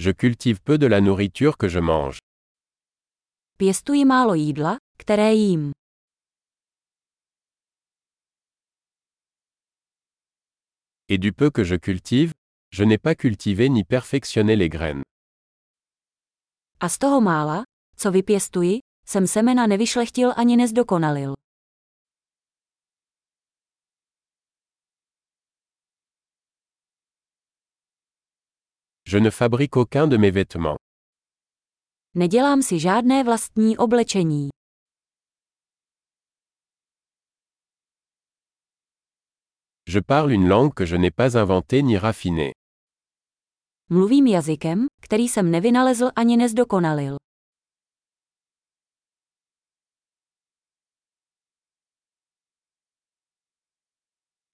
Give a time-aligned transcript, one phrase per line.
[0.00, 2.18] Je cultive peu de la nourriture que je mange.
[3.56, 5.72] Pěstuji málo jídla, které jím.
[11.08, 12.32] Et du peu que je cultive,
[12.72, 15.02] je n'ai pas cultivé ni perfectionné les graines.
[16.80, 17.62] A z toho mála,
[17.96, 21.37] co vypěstuji, jsem semena nevyšlechtil ani nezdokonalil.
[29.10, 30.76] Je ne fabrique aucun de mes vêtements.
[32.14, 34.48] Nedělám si žádné vlastní oblečení.
[39.86, 42.52] Je parle une langue que je n'ai pas inventée ni raffinée.
[43.90, 47.16] Mluvím jazykem, který jsem nevynalezl ani nezdokonalil.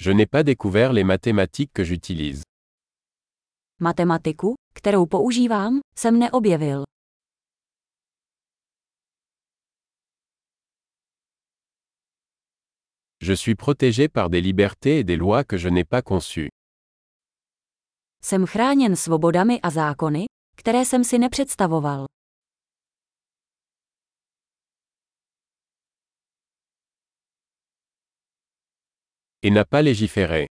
[0.02, 2.53] Je n'ai pas découvert les mathématiques que j'utilise.
[3.80, 6.84] Matematiku, kterou používám, jsem neobjevil.
[13.20, 16.48] Je suis protégé par des libertés et des lois que je n'ai pas conçues.
[18.22, 20.24] Jsem chráněn svobodami a zákony,
[20.56, 22.06] které jsem si nepředstavoval.
[29.42, 30.46] Et n'a pas légiféré.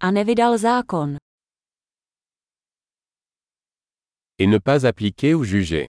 [0.00, 1.21] A nevydal zákon.
[4.42, 5.86] Et ne pas appliquer ou juger.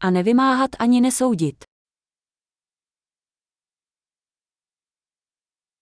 [0.00, 1.64] A nevymáhat ani nesoudit.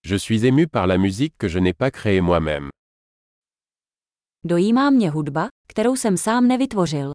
[0.04, 2.70] Je suis ému par la musique que je n'ai pas créée moi-même.
[4.44, 7.12] Dojímá mě hudba, kterou jsem sám nevytvořil.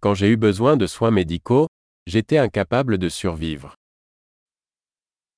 [0.00, 1.66] Quand j'ai eu besoin de soins médicaux,
[2.06, 3.74] j'étais incapable de survivre.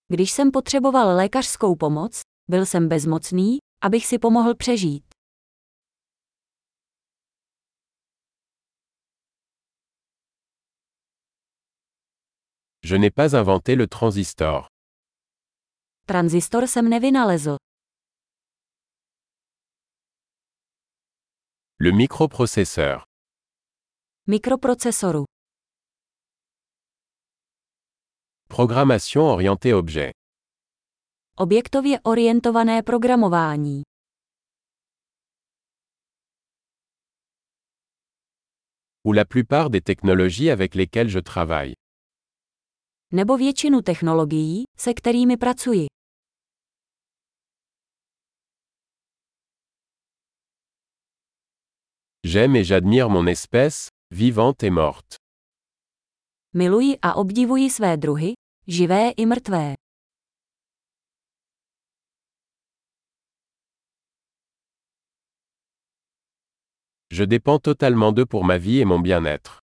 [0.09, 5.05] Když jsem potřeboval lékařskou pomoc, byl jsem bezmocný, abych si pomohl přežít.
[12.85, 14.67] Je n'ai pas inventé le transistor.
[16.07, 17.57] Tranzistor jsem nevynalezl.
[21.81, 23.03] Le microprocesseur.
[24.27, 25.25] Mikroprocesoru.
[28.49, 30.16] Programmation orientée objet.
[31.39, 33.83] Objektově orientované programování.
[39.05, 41.75] Ou la plupart des technologies avec lesquelles je travaille.
[43.13, 45.87] Nebo většinu technologií, se kterými pracuji.
[52.25, 55.17] J'aime et j'admire mon espèce, vivante et morte.
[56.55, 58.33] Miluji a obdivuji své druhy,
[58.67, 59.75] živé i mrtvé.
[67.11, 69.61] Je dépends totalement d'eux pour ma vie et mon bien-être.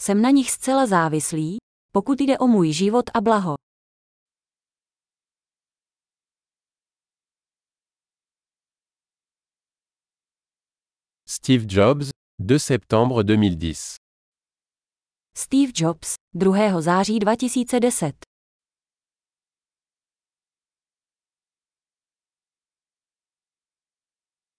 [0.00, 1.56] Jsem na nich zcela závislý,
[1.92, 3.54] pokud jde o můj život a blaho.
[11.28, 13.96] Steve Jobs, 2 septembre 2010.
[15.36, 16.80] Steve Jobs, 2.
[16.80, 18.27] září 2010